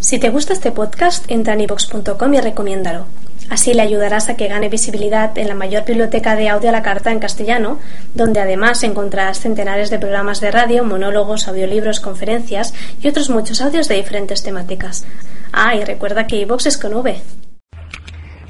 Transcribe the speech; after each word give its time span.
Si 0.00 0.18
te 0.18 0.28
gusta 0.28 0.52
este 0.52 0.72
podcast, 0.72 1.24
entra 1.30 1.54
en 1.54 1.62
ivox.com 1.62 2.34
y 2.34 2.40
recomiéndalo. 2.40 3.06
Así 3.48 3.74
le 3.74 3.82
ayudarás 3.82 4.28
a 4.28 4.36
que 4.36 4.48
gane 4.48 4.68
visibilidad 4.68 5.36
en 5.38 5.48
la 5.48 5.54
mayor 5.54 5.84
biblioteca 5.84 6.34
de 6.34 6.48
audio 6.48 6.68
a 6.68 6.72
la 6.72 6.82
carta 6.82 7.12
en 7.12 7.20
castellano, 7.20 7.78
donde 8.14 8.40
además 8.40 8.82
encontrarás 8.82 9.40
centenares 9.40 9.88
de 9.88 9.98
programas 9.98 10.40
de 10.40 10.50
radio, 10.50 10.84
monólogos, 10.84 11.46
audiolibros, 11.46 12.00
conferencias 12.00 12.74
y 13.00 13.08
otros 13.08 13.30
muchos 13.30 13.60
audios 13.60 13.88
de 13.88 13.96
diferentes 13.96 14.42
temáticas. 14.42 15.06
Ah, 15.52 15.76
y 15.76 15.84
recuerda 15.84 16.26
que 16.26 16.36
iVox 16.40 16.66
es 16.66 16.78
con 16.78 16.94
V. 16.94 17.16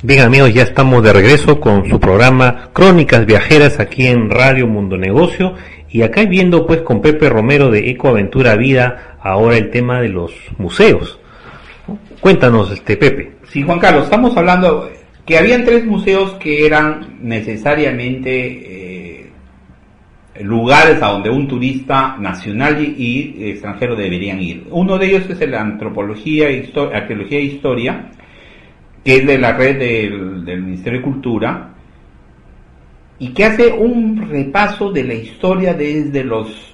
Bien 0.02 0.22
amigos, 0.22 0.52
ya 0.52 0.62
estamos 0.62 1.02
de 1.02 1.12
regreso 1.12 1.60
con 1.60 1.88
su 1.88 2.00
programa 2.00 2.70
Crónicas 2.72 3.26
Viajeras 3.26 3.80
aquí 3.80 4.06
en 4.06 4.30
Radio 4.30 4.66
Mundo 4.66 4.96
Negocio 4.96 5.54
y 5.90 6.02
acá 6.02 6.24
viendo 6.24 6.66
pues 6.66 6.80
con 6.82 7.00
Pepe 7.00 7.28
Romero 7.28 7.70
de 7.70 7.90
Ecoaventura 7.90 8.56
Vida 8.56 9.18
ahora 9.20 9.56
el 9.56 9.70
tema 9.70 10.00
de 10.00 10.08
los 10.08 10.32
museos. 10.58 11.18
Cuéntanos 12.20 12.70
este 12.70 12.96
Pepe. 12.96 13.32
Sí, 13.48 13.62
Juan 13.62 13.78
Carlos, 13.78 14.04
estamos 14.04 14.36
hablando 14.36 14.88
que 15.24 15.38
habían 15.38 15.64
tres 15.64 15.84
museos 15.84 16.32
que 16.34 16.66
eran 16.66 17.18
necesariamente 17.20 19.22
eh, 19.22 19.30
lugares 20.42 21.02
a 21.02 21.08
donde 21.08 21.30
un 21.30 21.48
turista 21.48 22.16
nacional 22.18 22.80
y 22.80 23.50
extranjero 23.50 23.96
deberían 23.96 24.40
ir. 24.40 24.66
Uno 24.70 24.98
de 24.98 25.06
ellos 25.06 25.28
es 25.28 25.40
el 25.40 25.54
Antropología, 25.54 26.48
Arqueología 26.92 27.38
e 27.38 27.42
Historia, 27.42 28.10
que 29.04 29.16
es 29.16 29.26
de 29.26 29.38
la 29.38 29.52
red 29.52 29.78
del, 29.78 30.44
del 30.44 30.62
Ministerio 30.62 31.00
de 31.00 31.04
Cultura, 31.04 31.70
y 33.18 33.28
que 33.28 33.44
hace 33.44 33.72
un 33.72 34.28
repaso 34.28 34.92
de 34.92 35.04
la 35.04 35.14
historia 35.14 35.74
desde 35.74 36.22
los 36.22 36.72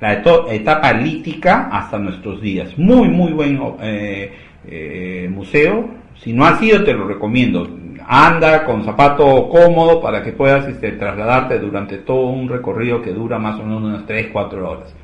la 0.00 0.22
etapa 0.52 0.92
lítica 0.92 1.70
hasta 1.72 1.98
nuestros 1.98 2.42
días. 2.42 2.76
Muy, 2.76 3.08
muy 3.08 3.32
buen 3.32 3.58
eh, 3.80 4.30
eh, 4.68 5.28
museo. 5.30 5.88
Si 6.16 6.32
no 6.32 6.44
has 6.44 6.62
ido, 6.62 6.84
te 6.84 6.92
lo 6.92 7.06
recomiendo. 7.06 7.68
Anda 8.06 8.64
con 8.64 8.84
zapato 8.84 9.48
cómodo 9.48 10.00
para 10.00 10.22
que 10.22 10.32
puedas 10.32 10.66
este, 10.68 10.92
trasladarte 10.92 11.58
durante 11.58 11.98
todo 11.98 12.26
un 12.26 12.48
recorrido 12.48 13.00
que 13.00 13.12
dura 13.12 13.38
más 13.38 13.58
o 13.58 13.64
menos 13.64 13.82
unas 13.82 14.06
3, 14.06 14.28
4 14.32 14.70
horas. 14.70 14.94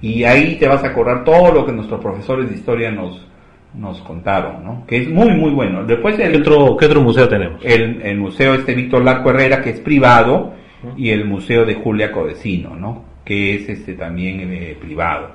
Y 0.00 0.24
ahí 0.24 0.56
te 0.56 0.68
vas 0.68 0.84
a 0.84 0.88
acordar 0.88 1.24
todo 1.24 1.52
lo 1.52 1.66
que 1.66 1.72
nuestros 1.72 2.00
profesores 2.00 2.48
de 2.48 2.54
historia 2.54 2.90
nos, 2.90 3.26
nos 3.74 4.00
contaron, 4.02 4.64
¿no? 4.64 4.84
Que 4.86 4.98
es 4.98 5.08
muy, 5.08 5.30
muy 5.30 5.50
bueno. 5.50 5.84
Después 5.84 6.18
el, 6.18 6.32
¿Qué, 6.32 6.38
otro, 6.38 6.76
¿Qué 6.76 6.86
otro 6.86 7.02
museo 7.02 7.28
tenemos? 7.28 7.64
El, 7.64 8.02
el 8.02 8.18
museo 8.18 8.54
este 8.54 8.74
Víctor 8.74 9.04
Larco 9.04 9.30
Herrera, 9.30 9.62
que 9.62 9.70
es 9.70 9.80
privado, 9.80 10.52
y 10.96 11.10
el 11.10 11.24
museo 11.24 11.64
de 11.64 11.74
Julia 11.74 12.12
Codecino, 12.12 12.76
¿no? 12.76 13.04
Que 13.24 13.56
es 13.56 13.68
este 13.68 13.94
también 13.94 14.40
eh, 14.52 14.76
privado. 14.80 15.30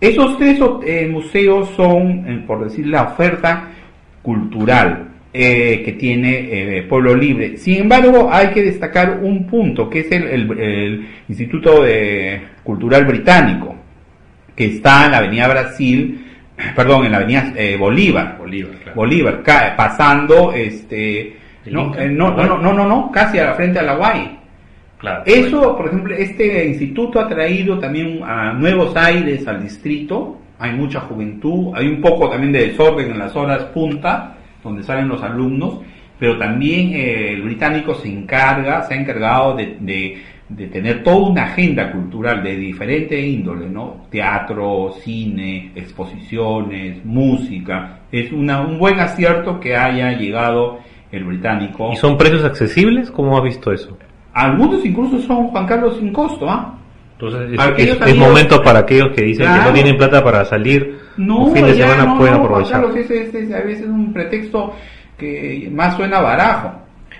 Esos 0.00 0.38
tres 0.38 0.60
eh, 0.84 1.08
museos 1.10 1.70
son, 1.76 2.24
eh, 2.28 2.44
por 2.46 2.62
decir, 2.64 2.86
la 2.86 3.02
oferta 3.02 3.68
cultural 4.22 5.08
eh, 5.32 5.82
que 5.84 5.92
tiene 5.92 6.84
Pueblo 6.88 7.14
Libre. 7.14 7.56
Sin 7.56 7.82
embargo, 7.82 8.28
hay 8.30 8.48
que 8.48 8.62
destacar 8.62 9.18
un 9.20 9.46
punto, 9.46 9.90
que 9.90 10.00
es 10.00 10.12
el, 10.12 10.24
el, 10.24 10.58
el 10.58 11.08
Instituto 11.28 11.82
de 11.82 12.40
Cultural 12.62 13.04
Británico, 13.06 13.74
que 14.54 14.66
está 14.66 15.06
en 15.06 15.12
la 15.12 15.18
Avenida 15.18 15.48
Brasil, 15.48 16.24
perdón, 16.76 17.06
en 17.06 17.12
la 17.12 17.18
Avenida 17.18 17.52
Bolívar, 17.78 18.36
Bolívar, 18.38 18.74
claro. 18.76 18.94
Bolívar, 18.94 19.42
pasando, 19.76 20.52
este, 20.52 21.36
no, 21.66 21.92
no, 21.94 22.30
no, 22.30 22.58
no, 22.58 22.72
no, 22.72 22.86
no, 22.86 23.10
casi 23.12 23.38
a 23.38 23.46
la 23.46 23.54
frente 23.54 23.80
a 23.80 23.82
la 23.82 23.94
Guay. 23.96 24.37
Claro, 24.98 25.22
Eso, 25.26 25.76
por 25.76 25.86
ejemplo, 25.86 26.14
este 26.14 26.66
instituto 26.66 27.20
ha 27.20 27.28
traído 27.28 27.78
también 27.78 28.20
a 28.24 28.52
nuevos 28.52 28.96
aires 28.96 29.46
al 29.46 29.62
distrito, 29.62 30.38
hay 30.58 30.72
mucha 30.72 31.00
juventud, 31.00 31.72
hay 31.74 31.86
un 31.86 32.00
poco 32.00 32.28
también 32.28 32.52
de 32.52 32.68
desorden 32.68 33.12
en 33.12 33.18
las 33.18 33.34
horas 33.36 33.64
punta, 33.66 34.36
donde 34.62 34.82
salen 34.82 35.08
los 35.08 35.22
alumnos, 35.22 35.80
pero 36.18 36.36
también 36.36 36.94
eh, 36.94 37.32
el 37.32 37.42
británico 37.42 37.94
se 37.94 38.08
encarga, 38.08 38.82
se 38.82 38.94
ha 38.94 38.96
encargado 38.96 39.54
de, 39.54 39.76
de, 39.78 40.18
de, 40.48 40.66
tener 40.66 41.04
toda 41.04 41.30
una 41.30 41.44
agenda 41.44 41.92
cultural 41.92 42.42
de 42.42 42.56
diferente 42.56 43.20
índole, 43.20 43.68
¿no? 43.68 44.06
Teatro, 44.10 44.94
cine, 45.00 45.70
exposiciones, 45.76 47.04
música. 47.04 48.00
Es 48.10 48.32
una, 48.32 48.62
un 48.62 48.80
buen 48.80 48.98
acierto 48.98 49.60
que 49.60 49.76
haya 49.76 50.10
llegado 50.12 50.80
el 51.12 51.22
británico. 51.22 51.90
¿Y 51.92 51.96
son 51.96 52.18
precios 52.18 52.44
accesibles? 52.44 53.12
¿Cómo 53.12 53.38
has 53.38 53.44
visto 53.44 53.72
eso? 53.72 53.96
Algunos 54.38 54.84
incluso 54.84 55.18
son 55.22 55.48
Juan 55.48 55.66
Carlos 55.66 55.96
sin 55.98 56.12
costo, 56.12 56.48
¿ah? 56.48 56.74
Entonces 57.14 57.58
es, 57.76 57.88
es, 57.88 58.00
es, 58.06 58.16
momento 58.16 58.62
para 58.62 58.80
aquellos 58.80 59.08
que 59.10 59.22
dicen 59.22 59.46
claro. 59.46 59.62
que 59.62 59.68
no 59.68 59.74
tienen 59.74 59.96
plata 59.96 60.22
para 60.22 60.44
salir 60.44 61.00
no, 61.16 61.46
un 61.46 61.52
fin 61.52 61.66
de 61.66 61.74
semana 61.74 62.04
no, 62.04 62.16
pueden 62.16 62.34
no, 62.34 62.44
aprovechar. 62.44 62.80
Juan 62.80 62.92
Carlos, 62.92 63.10
ese, 63.10 63.40
ese, 63.40 63.54
a 63.54 63.60
veces 63.62 63.82
es 63.82 63.88
un 63.88 64.12
pretexto 64.12 64.72
que 65.16 65.68
más 65.72 65.96
suena 65.96 66.20
barajo. 66.20 66.72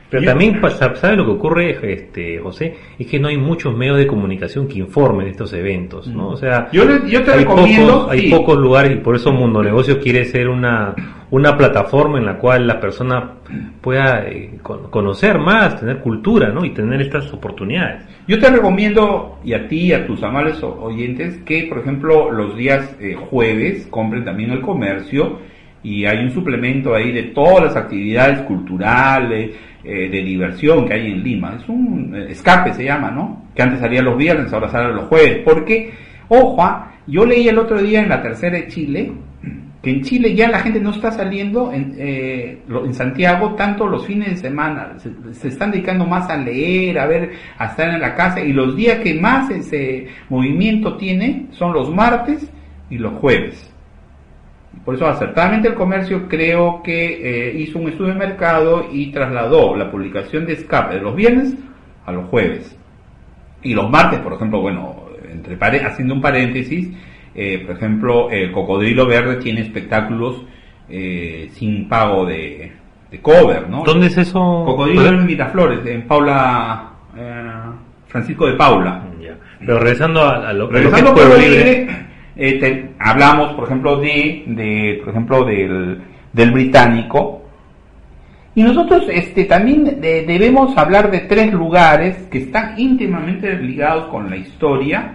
Pero 0.08 0.22
Yo, 0.22 0.30
también, 0.30 0.60
¿sabes 0.70 1.18
lo 1.18 1.24
que 1.24 1.32
ocurre, 1.32 1.92
este, 1.92 2.38
José? 2.38 2.76
Es 2.98 3.08
que 3.08 3.18
no 3.18 3.28
hay 3.28 3.36
muchos 3.36 3.76
medios 3.76 3.98
de 3.98 4.06
comunicación 4.06 4.68
que 4.68 4.78
informen 4.78 5.26
de 5.26 5.32
estos 5.32 5.52
eventos, 5.52 6.06
¿no? 6.06 6.28
O 6.28 6.36
sea, 6.36 6.68
yo, 6.72 6.84
le, 6.84 7.10
yo 7.10 7.22
te 7.24 7.32
hay, 7.32 7.40
recomiendo, 7.40 7.92
pocos, 7.92 8.10
hay 8.12 8.30
pocos 8.30 8.56
lugares 8.56 8.92
y 8.92 9.00
por 9.00 9.16
eso 9.16 9.32
Mundo 9.32 9.62
Negocios 9.62 9.98
quiere 9.98 10.24
ser 10.24 10.48
una, 10.48 10.94
una 11.31 11.56
plataforma 11.56 12.19
en 12.19 12.27
la 12.27 12.39
cual 12.39 12.66
la 12.66 12.81
persona 12.81 13.33
pueda 13.81 14.27
eh, 14.27 14.59
conocer 14.62 15.39
más, 15.39 15.78
tener 15.78 15.99
cultura, 16.00 16.50
¿no? 16.50 16.65
Y 16.65 16.71
tener 16.71 17.00
estas 17.03 17.33
oportunidades. 17.33 18.05
Yo 18.27 18.39
te 18.39 18.50
recomiendo, 18.50 19.39
y 19.44 19.53
a 19.55 19.69
ti 19.69 19.93
a 19.93 20.06
tus 20.06 20.22
amables 20.22 20.62
oyentes, 20.62 21.39
que, 21.44 21.66
por 21.69 21.78
ejemplo, 21.78 22.31
los 22.31 22.56
días 22.56 22.97
eh, 23.00 23.15
jueves 23.15 23.87
compren 23.91 24.25
también 24.25 24.50
el 24.50 24.61
comercio 24.61 25.39
y 25.83 26.05
hay 26.05 26.25
un 26.25 26.31
suplemento 26.31 26.94
ahí 26.94 27.12
de 27.12 27.25
todas 27.25 27.65
las 27.65 27.77
actividades 27.77 28.41
culturales, 28.41 29.55
eh, 29.84 30.09
de 30.10 30.22
diversión 30.22 30.87
que 30.87 30.95
hay 30.95 31.06
en 31.06 31.22
Lima. 31.22 31.56
Es 31.56 31.69
un 31.69 32.12
eh, 32.15 32.27
escape, 32.31 32.75
se 32.75 32.84
llama, 32.84 33.10
¿no? 33.10 33.45
Que 33.55 33.62
antes 33.62 33.81
salía 33.81 34.03
los 34.03 34.19
viernes, 34.19 34.53
ahora 34.53 34.69
sale 34.69 34.93
los 34.93 35.06
jueves. 35.06 35.39
Porque, 35.45 35.93
ojo, 36.28 36.60
ah, 36.60 36.93
yo 37.06 37.25
leí 37.25 37.49
el 37.49 37.59
otro 37.59 37.81
día 37.81 38.03
en 38.03 38.09
la 38.09 38.21
tercera 38.21 38.59
de 38.59 38.66
Chile, 38.66 39.12
que 39.83 39.91
en 39.91 40.03
Chile 40.03 40.34
ya 40.34 40.49
la 40.49 40.59
gente 40.61 40.81
no 40.81 40.91
está 40.91 41.12
saliendo 41.12 41.72
en, 41.72 41.94
eh, 41.99 42.59
en 42.69 42.94
Santiago 42.94 43.55
tanto 43.55 43.87
los 43.87 44.06
fines 44.06 44.31
de 44.31 44.37
semana, 44.37 44.97
se, 44.99 45.49
están 45.49 45.71
dedicando 45.71 46.05
más 46.05 46.28
a 46.28 46.37
leer, 46.37 46.99
a 46.99 47.06
ver, 47.06 47.33
a 47.56 47.66
estar 47.66 47.89
en 47.89 48.00
la 48.00 48.15
casa 48.15 48.41
y 48.41 48.53
los 48.53 48.75
días 48.75 48.99
que 48.99 49.15
más 49.15 49.50
ese 49.50 50.09
movimiento 50.28 50.97
tiene 50.97 51.47
son 51.50 51.72
los 51.72 51.94
martes 51.94 52.50
y 52.91 52.99
los 52.99 53.15
jueves. 53.15 53.72
Por 54.84 54.94
eso 54.94 55.06
acertadamente 55.06 55.69
el 55.69 55.75
comercio 55.75 56.28
creo 56.28 56.83
que 56.83 57.50
eh, 57.50 57.59
hizo 57.59 57.78
un 57.78 57.89
estudio 57.89 58.15
de 58.15 58.19
mercado 58.19 58.89
y 58.91 59.12
trasladó 59.12 59.77
la 59.77 59.91
publicación 59.91 60.47
de 60.47 60.55
escape 60.55 60.97
de 60.97 61.00
los 61.00 61.15
viernes 61.15 61.55
a 62.05 62.12
los 62.12 62.28
jueves. 62.28 62.77
Y 63.62 63.75
los 63.75 63.91
martes, 63.91 64.21
por 64.21 64.33
ejemplo, 64.33 64.60
bueno, 64.60 65.05
entre 65.31 65.56
haciendo 65.84 66.15
un 66.15 66.21
paréntesis, 66.21 66.91
eh, 67.41 67.62
por 67.65 67.76
ejemplo, 67.76 68.31
el 68.32 68.50
Cocodrilo 68.50 69.06
Verde 69.06 69.37
tiene 69.37 69.60
espectáculos 69.60 70.43
eh, 70.88 71.48
sin 71.53 71.89
pago 71.89 72.27
de, 72.27 72.72
de, 73.12 73.21
cover, 73.21 73.68
¿no? 73.68 73.84
¿Dónde 73.84 74.09
es 74.09 74.18
eso? 74.18 74.65
Cocodrilo 74.66 75.04
Verde 75.04 75.18
en 75.18 75.27
Miraflores, 75.27 75.86
en 75.86 76.03
Paula, 76.09 76.95
eh, 77.16 77.45
Francisco 78.09 78.45
de 78.48 78.54
Paula. 78.54 79.04
Ya. 79.22 79.36
Pero 79.60 79.78
regresando 79.78 80.22
a, 80.22 80.48
a 80.48 80.53
lo, 80.53 80.68
regresando 80.68 81.15
que 81.15 81.21
es 81.21 81.27
Pueblo 81.27 81.41
Libre, 81.41 81.78
libre 81.78 81.97
eh, 82.34 82.59
te, 82.59 82.91
hablamos, 82.98 83.54
por 83.54 83.66
ejemplo, 83.66 84.01
de, 84.01 84.42
de 84.47 85.01
por 85.04 85.10
ejemplo, 85.10 85.45
del, 85.45 86.01
del 86.33 86.51
británico. 86.51 87.45
Y 88.57 88.65
nosotros 88.65 89.04
este, 89.12 89.45
también 89.45 90.01
de, 90.01 90.24
debemos 90.24 90.77
hablar 90.77 91.12
de 91.12 91.21
tres 91.21 91.53
lugares 91.53 92.16
que 92.33 92.39
están 92.39 92.80
íntimamente 92.80 93.57
ligados 93.59 94.09
con 94.09 94.28
la 94.28 94.36
historia 94.36 95.12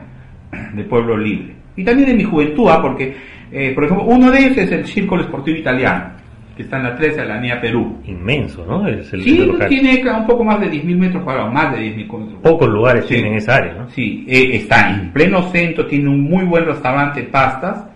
de 0.74 0.83
Pueblo 0.86 1.18
Libre. 1.18 1.62
Y 1.75 1.83
también 1.83 2.09
de 2.09 2.15
mi 2.15 2.23
juventud, 2.23 2.67
¿ah? 2.69 2.81
porque, 2.81 3.15
eh, 3.51 3.71
por 3.73 3.85
ejemplo, 3.85 4.05
uno 4.05 4.31
de 4.31 4.39
ellos 4.39 4.57
es 4.57 4.71
el 4.71 4.85
Círculo 4.85 5.23
Esportivo 5.23 5.57
Italiano, 5.57 6.11
que 6.55 6.63
está 6.63 6.77
en 6.77 6.83
la 6.83 6.95
13 6.95 7.21
de 7.21 7.27
la 7.27 7.33
Avenida 7.35 7.59
Perú. 7.59 7.97
Inmenso, 8.05 8.65
¿no? 8.65 8.87
Es 8.87 9.11
el, 9.13 9.23
sí, 9.23 9.39
el 9.39 9.67
tiene 9.67 10.03
un 10.11 10.27
poco 10.27 10.43
más 10.43 10.59
de 10.59 10.71
10.000 10.71 10.97
metros 10.97 11.23
cuadrados, 11.23 11.51
más 11.51 11.71
de 11.73 11.79
10.000 11.79 11.97
metros 11.97 12.41
Pocos 12.43 12.69
lugares 12.69 13.05
sí. 13.05 13.15
tienen 13.15 13.33
esa 13.35 13.55
área, 13.55 13.73
¿no? 13.73 13.89
Sí, 13.89 14.25
eh, 14.27 14.51
está 14.53 14.91
en 14.91 15.11
pleno 15.11 15.43
centro, 15.49 15.87
tiene 15.87 16.09
un 16.09 16.21
muy 16.21 16.45
buen 16.45 16.65
restaurante 16.65 17.23
pastas 17.23 17.87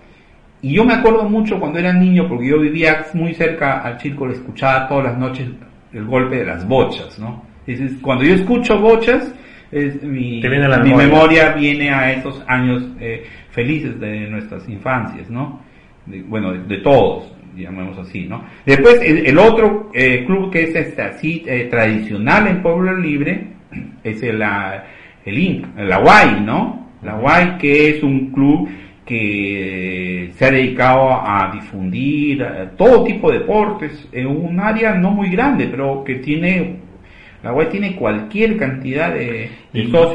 Y 0.61 0.73
yo 0.73 0.83
me 0.83 0.93
acuerdo 0.93 1.29
mucho 1.29 1.59
cuando 1.59 1.77
era 1.77 1.93
niño, 1.93 2.27
porque 2.27 2.47
yo 2.47 2.59
vivía 2.59 3.05
muy 3.13 3.33
cerca 3.33 3.81
al 3.81 3.97
le 4.01 4.33
escuchaba 4.33 4.87
todas 4.87 5.05
las 5.05 5.17
noches 5.17 5.49
el 5.93 6.05
golpe 6.05 6.37
de 6.37 6.45
las 6.45 6.67
bochas, 6.67 7.19
¿no? 7.19 7.43
Es, 7.65 7.79
cuando 8.01 8.23
yo 8.23 8.33
escucho 8.35 8.79
bochas, 8.79 9.33
es, 9.71 10.01
mi, 10.03 10.41
mi 10.41 10.93
memoria. 10.93 11.53
viene 11.53 11.89
a 11.89 12.11
esos 12.13 12.43
años 12.47 12.83
eh, 12.99 13.25
felices 13.51 13.99
de 13.99 14.27
nuestras 14.29 14.67
infancias, 14.69 15.29
¿no? 15.29 15.61
bueno, 16.27 16.53
de, 16.53 16.77
todos, 16.77 17.33
llamemos 17.55 17.97
así, 17.97 18.25
¿no? 18.25 18.45
Después, 18.65 18.99
el, 19.03 19.37
otro 19.37 19.91
eh, 19.93 20.23
club 20.25 20.51
que 20.51 20.63
es 20.63 20.75
este, 20.75 21.01
así 21.01 21.43
eh, 21.45 21.67
tradicional 21.69 22.47
en 22.47 22.61
Pueblo 22.61 22.95
Libre 22.97 23.47
es 24.03 24.23
el, 24.23 24.39
la, 24.39 24.85
el 25.25 25.37
INC, 25.37 25.65
la 25.77 25.99
UAI, 25.99 26.41
¿no? 26.41 26.91
La 27.03 27.15
UAI 27.17 27.57
que 27.57 27.89
es 27.89 28.03
un 28.03 28.31
club 28.31 28.69
que 29.05 30.31
se 30.35 30.45
ha 30.45 30.51
dedicado 30.51 31.09
a 31.13 31.49
difundir 31.53 32.41
eh, 32.41 32.69
todo 32.77 33.05
tipo 33.05 33.31
de 33.31 33.39
deportes 33.39 34.07
en 34.11 34.27
un 34.27 34.59
área 34.59 34.93
no 34.95 35.11
muy 35.11 35.29
grande, 35.29 35.67
pero 35.71 36.03
que 36.03 36.15
tiene 36.15 36.75
la 37.47 37.53
UAI 37.53 37.69
tiene 37.69 37.95
cualquier 37.95 38.57
cantidad 38.57 39.13
de, 39.13 39.49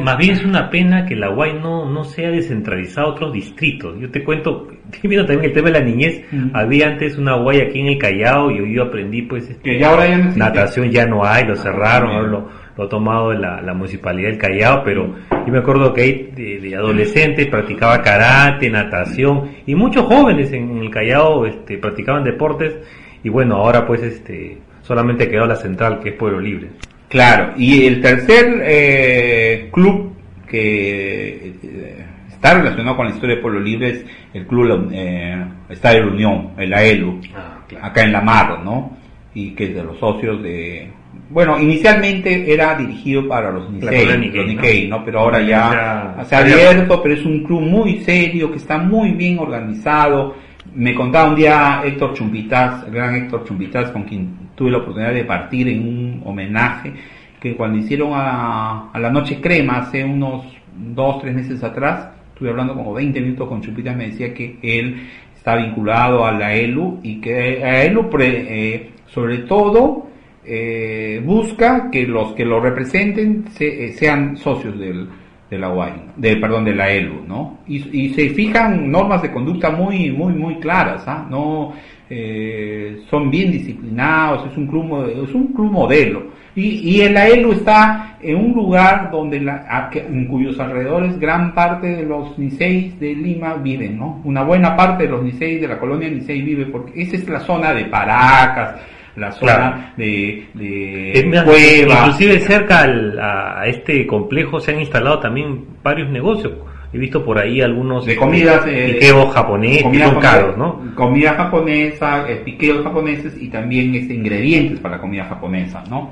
Más 0.03 0.19
bien 0.19 0.33
es 0.33 0.45
una 0.45 0.69
pena 0.69 1.07
que 1.07 1.17
la 1.17 1.31
UAI 1.31 1.61
no, 1.61 1.91
no 1.91 2.05
sea 2.05 2.31
descentralizado 2.31 3.07
a 3.07 3.11
otros 3.13 3.33
distritos. 3.33 3.99
Yo 3.99 4.11
te 4.11 4.23
cuento, 4.23 4.69
viendo 5.03 5.25
también 5.25 5.47
el 5.47 5.55
tema 5.55 5.71
de 5.71 5.81
la 5.81 5.85
niñez, 5.85 6.27
había 6.53 6.89
antes 6.89 7.17
una 7.17 7.37
UAI 7.37 7.63
aquí 7.63 7.81
en 7.81 7.87
el 7.87 7.99
Callao 7.99 8.51
y 8.51 8.75
yo 8.75 8.83
aprendí 8.83 9.23
pues 9.23 9.49
este, 9.49 9.79
ya 9.79 9.89
ahora 9.89 10.19
natación 10.37 10.91
ya 10.91 11.07
no 11.07 11.25
hay, 11.25 11.47
lo 11.47 11.55
ah, 11.55 11.57
cerraron, 11.57 12.31
lo, 12.31 12.51
lo, 12.77 12.85
ha 12.85 12.89
tomado 12.91 13.33
la, 13.33 13.63
la, 13.63 13.73
municipalidad 13.73 14.29
del 14.29 14.39
Callao, 14.39 14.83
pero 14.85 15.15
yo 15.31 15.53
me 15.53 15.61
acuerdo 15.61 15.95
que 15.95 16.03
ahí 16.03 16.31
de, 16.37 16.59
de 16.61 16.77
adolescentes 16.77 17.47
practicaba 17.47 18.03
karate, 18.03 18.69
natación 18.69 19.53
y 19.65 19.75
muchos 19.75 20.05
jóvenes 20.05 20.53
en, 20.53 20.77
el 20.77 20.91
Callao 20.91 21.47
este, 21.47 21.79
practicaban 21.79 22.25
deportes 22.25 22.77
y 23.25 23.31
bueno, 23.31 23.57
ahora 23.57 23.87
pues 23.87 24.03
este 24.03 24.59
solamente 24.83 25.29
quedó 25.29 25.47
la 25.47 25.57
central 25.57 26.01
que 26.01 26.11
es 26.11 26.15
Pueblo 26.17 26.39
Libre. 26.39 26.69
Claro, 27.13 27.53
y 27.59 27.85
el 27.85 28.01
tercer 28.01 28.63
eh, 28.65 29.69
club 29.71 30.17
que 30.49 31.55
eh, 31.63 32.07
está 32.31 32.55
relacionado 32.55 32.97
con 32.97 33.05
la 33.05 33.13
historia 33.13 33.37
de 33.37 33.43
Pueblo 33.43 33.61
Libre 33.61 33.91
es 33.91 34.05
el 34.33 34.47
club 34.47 34.89
eh, 34.91 35.45
Estadio 35.69 36.01
de 36.01 36.07
la 36.07 36.13
Unión, 36.13 36.51
el 36.57 36.73
AELU, 36.73 37.21
ah, 37.37 37.59
acá 37.83 38.05
en 38.05 38.13
La 38.13 38.23
Mar, 38.23 38.65
¿no? 38.65 38.97
Y 39.35 39.51
que 39.51 39.65
es 39.65 39.75
de 39.75 39.85
los 39.85 39.99
socios 39.99 40.43
de... 40.43 40.91
Bueno, 41.29 41.61
inicialmente 41.61 42.51
era 42.51 42.77
dirigido 42.77 43.29
para 43.29 43.51
los 43.51 43.71
Nikkei, 43.71 44.89
¿no? 44.89 45.05
Pero 45.05 45.21
ahora 45.21 45.43
ya, 45.43 46.15
ya 46.17 46.25
se 46.25 46.35
ha 46.35 46.39
abierto, 46.39 47.03
pero 47.03 47.15
es 47.15 47.27
un 47.27 47.45
club 47.45 47.61
muy 47.61 48.01
serio, 48.01 48.51
que 48.51 48.57
está 48.57 48.79
muy 48.79 49.11
bien 49.11 49.39
organizado. 49.39 50.35
Me 50.75 50.95
contaba 50.95 51.29
un 51.29 51.37
día 51.37 51.83
Héctor 51.85 52.15
Chumpitas, 52.15 52.87
el 52.87 52.95
gran 52.95 53.15
Héctor 53.15 53.45
Chumpitas, 53.45 53.91
con 53.91 54.05
quien 54.05 54.51
tuve 54.55 54.71
la 54.71 54.79
oportunidad 54.79 55.13
de 55.13 55.25
partir 55.25 55.69
en 55.69 55.87
un 55.87 56.23
homenaje 56.25 56.95
que 57.39 57.55
cuando 57.55 57.79
hicieron 57.79 58.13
a, 58.15 58.91
la 58.95 59.11
Noche 59.11 59.41
Crema 59.41 59.79
hace 59.79 60.03
unos 60.03 60.45
dos, 60.75 61.21
tres 61.21 61.35
meses 61.35 61.63
atrás, 61.63 62.09
estuve 62.33 62.51
hablando 62.51 62.75
como 62.75 62.95
20 62.95 63.21
minutos 63.21 63.49
con 63.49 63.61
Chupitas, 63.61 63.95
me 63.95 64.07
decía 64.09 64.33
que 64.33 64.57
él 64.63 65.09
está 65.37 65.57
vinculado 65.57 66.25
a 66.25 66.33
la 66.33 66.55
ELU 66.55 67.01
y 67.03 67.21
que 67.21 67.63
a 67.63 67.85
ELU 67.85 68.09
eh, 68.21 68.93
sobre 69.09 69.39
todo 69.39 70.07
eh, 70.45 71.21
busca 71.23 71.91
que 71.91 72.07
los 72.07 72.33
que 72.33 72.47
lo 72.47 72.61
representen 72.61 73.45
eh, 73.59 73.93
sean 73.99 74.39
socios 74.39 74.79
del, 74.79 75.07
de 75.53 75.59
la 75.59 75.71
UAI, 75.71 75.93
de, 76.17 76.37
perdón, 76.37 76.65
de 76.65 76.75
la 76.75 76.91
ELU, 76.91 77.25
¿no? 77.29 77.59
Y, 77.69 78.09
se 78.15 78.31
fijan 78.31 78.91
normas 78.91 79.21
de 79.21 79.31
conducta 79.31 79.71
muy, 79.71 80.11
muy, 80.11 80.33
muy 80.33 80.55
claras, 80.55 81.07
¿ah? 81.07 81.27
No, 81.29 81.75
eh, 82.09 83.03
son 83.11 83.31
bien 83.31 83.53
disciplinados, 83.53 84.51
es 84.51 84.57
un 84.57 84.67
club, 84.67 85.71
modelo. 85.71 86.29
Y, 86.57 86.91
y 86.91 87.01
el 87.03 87.15
AELU 87.19 87.53
está 87.53 88.17
en 88.23 88.37
un 88.37 88.53
lugar 88.55 89.11
donde 89.11 89.41
la, 89.41 89.91
en 89.93 90.27
cuyos 90.27 90.59
alrededores 90.59 91.21
gran 91.21 91.55
parte 91.55 91.97
de 91.97 92.05
los 92.05 92.39
Niceis 92.39 92.99
de 92.99 93.15
Lima 93.15 93.55
viven, 93.55 93.99
¿no? 93.99 94.23
Una 94.25 94.43
buena 94.45 94.75
parte 94.75 95.03
de 95.05 95.11
los 95.11 95.23
Niceis 95.23 95.61
de 95.61 95.69
la 95.69 95.79
colonia 95.79 96.09
Nicei 96.09 96.41
vive 96.41 96.65
porque 96.65 97.03
esa 97.03 97.17
es 97.17 97.29
la 97.29 97.41
zona 97.41 97.75
de 97.75 97.85
Paracas, 97.85 98.77
la 99.17 99.33
zona 99.33 99.93
de, 99.97 100.47
de 100.55 101.43
Cueva. 101.45 102.07
Inclusive 102.07 102.41
cerca 102.41 102.85
a 102.85 103.67
este 103.67 104.07
complejo 104.07 104.61
se 104.61 104.73
han 104.73 104.81
instalado 104.81 105.19
también 105.21 105.67
varios 105.83 106.09
negocios 106.11 106.53
He 106.93 106.99
visto 106.99 107.25
por 107.25 107.39
ahí 107.39 107.63
algunos 107.63 108.05
de 108.05 108.17
comidas 108.17 108.67
eh, 108.67 108.93
piqueos 108.93 109.33
japoneses, 109.33 109.83
comida 109.83 110.11
son 110.11 110.21
caros, 110.21 110.59
¿no? 110.59 110.95
Comida 110.95 111.33
japonesa, 111.33 112.31
eh, 112.31 112.43
piqueos 112.45 112.85
japoneses 112.85 113.41
y 113.41 113.49
también 113.49 113.95
este, 113.95 114.13
ingredientes 114.13 114.79
para 114.79 114.97
la 114.97 115.01
comida 115.01 115.25
japonesa, 115.25 115.83
¿no? 115.89 116.11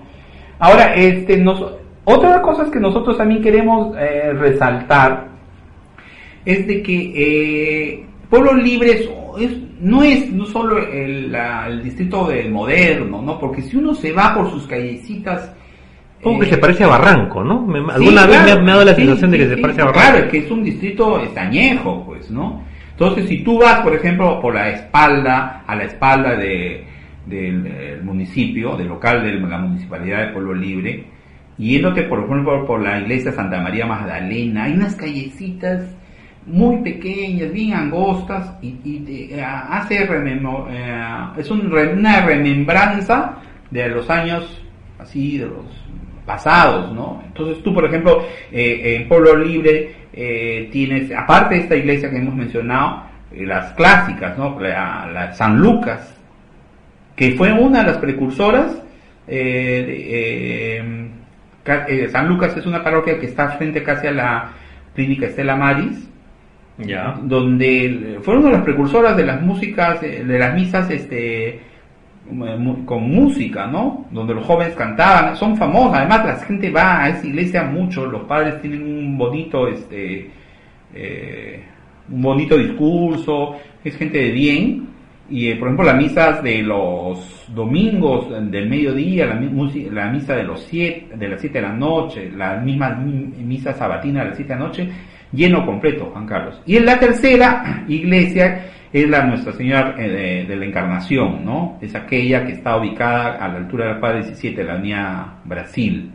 Ahora, 0.58 0.94
este, 0.94 1.37
nos, 1.37 1.62
otra 2.05 2.41
cosa 2.41 2.70
que 2.70 2.81
nosotros 2.81 3.19
también 3.19 3.43
queremos 3.43 3.94
eh, 3.99 4.32
resaltar 4.32 5.29
es 6.47 6.67
de 6.67 6.82
que 6.82 7.12
eh, 7.14 8.06
Pueblo 8.31 8.55
Libre 8.55 8.93
es, 9.38 9.50
no 9.81 10.03
es 10.03 10.31
no 10.31 10.47
solo 10.47 10.79
el, 10.79 11.35
el 11.35 11.82
distrito 11.82 12.29
del 12.29 12.50
moderno, 12.50 13.23
¿no? 13.23 13.38
Porque 13.38 13.62
si 13.62 13.77
uno 13.77 13.94
se 13.94 14.12
va 14.12 14.35
por 14.35 14.50
sus 14.50 14.67
callecitas 14.67 15.53
como 16.23 16.38
que 16.38 16.47
se 16.47 16.59
parece 16.59 16.85
a 16.85 16.88
Barranco, 16.88 17.43
¿no? 17.43 17.67
alguna 17.91 18.27
vez 18.27 18.44
me, 18.44 18.50
ha, 18.50 18.56
dado 18.56 18.85
la 18.85 18.94
sensación 18.94 19.31
de 19.31 19.38
que 19.38 19.49
se 19.49 19.56
parece 19.56 19.81
a 19.81 19.87
Barranco. 19.87 20.06
Claro, 20.06 20.25
es 20.25 20.31
que 20.31 20.38
es 20.38 20.50
un 20.50 20.62
distrito 20.62 21.19
estañejo, 21.19 22.05
pues, 22.05 22.31
¿no? 22.31 22.62
Entonces, 22.91 23.27
si 23.27 23.38
tú 23.38 23.59
vas, 23.59 23.81
por 23.81 23.94
ejemplo, 23.94 24.38
por 24.38 24.55
la 24.55 24.69
espalda, 24.69 25.65
a 25.67 25.75
la 25.75 25.85
espalda 25.85 26.37
de, 26.37 26.85
del 27.25 28.03
municipio, 28.03 28.76
del 28.76 28.88
local 28.88 29.23
de 29.25 29.33
la 29.33 29.59
Municipalidad 29.59 30.26
de 30.26 30.33
Pueblo 30.35 30.53
Libre, 30.53 31.06
yéndote, 31.56 32.03
por 32.03 32.25
ejemplo, 32.25 32.67
por 32.67 32.83
la 32.83 33.00
iglesia 33.00 33.33
Santa 33.33 33.62
María 33.62 33.87
Magdalena, 33.87 34.65
hay 34.65 34.75
unas 34.75 34.97
callecitas 34.97 35.85
muy 36.50 36.82
pequeñas, 36.82 37.52
bien 37.52 37.75
angostas, 37.75 38.56
y, 38.62 38.69
y 38.85 39.29
eh, 39.32 39.43
hace 39.43 40.02
eh, 40.02 40.41
es 41.38 41.50
una 41.50 42.26
remembranza 42.26 43.37
de 43.70 43.88
los 43.88 44.11
años 44.11 44.61
así, 44.99 45.38
de 45.38 45.47
los 45.47 45.64
pasados, 46.26 46.93
¿no? 46.93 47.23
Entonces 47.26 47.62
tú, 47.62 47.75
por 47.75 47.85
ejemplo, 47.85 48.25
eh, 48.52 48.97
en 48.97 49.08
Pueblo 49.08 49.37
Libre 49.37 49.94
eh, 50.12 50.69
tienes, 50.70 51.11
aparte 51.12 51.55
de 51.55 51.61
esta 51.62 51.76
iglesia 51.76 52.11
que 52.11 52.19
hemos 52.19 52.35
mencionado, 52.35 53.05
eh, 53.32 53.44
las 53.47 53.73
clásicas, 53.73 54.37
¿no? 54.37 54.58
La, 54.61 55.32
San 55.35 55.58
Lucas, 55.58 56.17
que 57.17 57.32
fue 57.32 57.52
una 57.52 57.80
de 57.80 57.87
las 57.87 57.99
precursoras. 57.99 58.83
San 62.11 62.28
Lucas 62.28 62.57
es 62.57 62.66
una 62.66 62.83
parroquia 62.83 63.19
que 63.19 63.26
está 63.26 63.50
frente 63.50 63.83
casi 63.83 64.07
a 64.09 64.12
la 64.12 64.50
clínica 64.95 65.26
Estela 65.26 65.57
Maris, 65.57 66.10
ya. 66.87 67.19
donde 67.23 68.19
fue 68.23 68.37
una 68.37 68.47
de 68.47 68.53
las 68.53 68.63
precursoras 68.63 69.17
de 69.17 69.27
las 69.27 69.43
músicas, 69.43 70.01
de 70.01 70.39
las 70.39 70.55
misas, 70.55 70.91
este 70.91 71.71
con 72.87 73.11
música, 73.11 73.67
¿no? 73.67 74.07
Donde 74.11 74.35
los 74.35 74.47
jóvenes 74.47 74.75
cantaban, 74.75 75.37
son 75.37 75.57
famosas, 75.57 76.01
además 76.01 76.27
la 76.27 76.37
gente 76.47 76.71
va 76.71 77.03
a 77.03 77.09
esa 77.09 77.27
iglesia 77.27 77.65
mucho, 77.65 78.07
los 78.07 78.23
padres 78.23 78.61
tienen 78.61 78.83
un 78.83 79.19
bonito, 79.19 79.67
este, 79.69 80.31
eh, 80.95 81.65
un 82.11 82.23
bonito 82.23 82.57
discurso, 82.57 83.57
es 83.83 83.97
gente 83.97 84.19
de 84.19 84.31
bien, 84.31 84.89
y 85.29 85.49
eh, 85.49 85.57
por 85.57 85.69
ejemplo 85.69 85.87
las 85.87 85.97
misas 85.97 86.43
de 86.43 86.63
los 86.63 87.47
domingos 87.55 88.29
del 88.51 88.69
mediodía, 88.69 89.27
la, 89.27 90.11
misa 90.11 90.35
de 90.35 90.45
los 90.45 90.61
siete, 90.63 91.17
de 91.17 91.29
las 91.29 91.41
7 91.41 91.61
de 91.61 91.67
la 91.67 91.73
noche, 91.73 92.31
la 92.37 92.57
misma 92.57 92.91
misa 92.91 93.73
sabatina 93.73 94.21
de 94.21 94.29
las 94.29 94.37
7 94.37 94.53
de 94.53 94.59
la 94.59 94.67
noche, 94.67 94.89
lleno 95.33 95.65
completo, 95.65 96.11
Juan 96.13 96.27
Carlos. 96.27 96.61
Y 96.67 96.77
en 96.77 96.87
la 96.87 96.99
tercera 96.99 97.85
iglesia, 97.89 98.71
es 98.93 99.09
la 99.09 99.25
Nuestra 99.25 99.53
Señora 99.53 99.95
eh, 99.99 100.45
de, 100.49 100.57
la 100.57 100.65
Encarnación, 100.65 101.45
¿no? 101.45 101.79
Es 101.81 101.95
aquella 101.95 102.45
que 102.45 102.53
está 102.53 102.77
ubicada 102.77 103.37
a 103.37 103.49
la 103.49 103.59
altura 103.59 103.87
de 103.87 103.95
la 103.95 104.01
Paz 104.01 104.27
17, 104.27 104.65
la 104.65 104.73
Avenida 104.73 105.35
Brasil, 105.45 106.11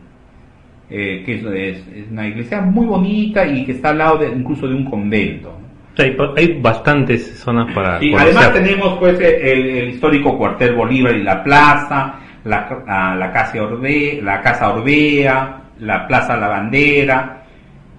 eh, 0.90 1.22
que 1.24 1.34
es, 1.34 2.10
una 2.10 2.28
iglesia 2.28 2.60
muy 2.60 2.86
bonita 2.86 3.46
y 3.46 3.64
que 3.64 3.72
está 3.72 3.90
al 3.90 3.98
lado 3.98 4.18
de, 4.18 4.28
incluso 4.28 4.68
de 4.68 4.74
un 4.74 4.84
convento. 4.84 5.58
Hay, 5.98 6.60
bastantes 6.60 7.38
zonas 7.38 7.72
para... 7.74 7.98
Sí, 7.98 8.12
además 8.14 8.52
tenemos 8.52 8.98
pues 8.98 9.18
el, 9.18 9.88
histórico 9.88 10.36
cuartel 10.36 10.74
Bolívar 10.74 11.16
y 11.16 11.22
la 11.22 11.42
plaza, 11.42 12.16
la, 12.44 13.14
la, 13.18 13.32
casa, 13.32 13.62
Orbe, 13.62 14.20
la 14.22 14.42
casa 14.42 14.74
Orbea, 14.74 15.62
la 15.78 16.06
plaza 16.06 16.36
La 16.36 16.48
Bandera, 16.48 17.45